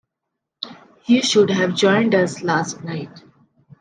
[1.05, 3.21] You should have joined us last night.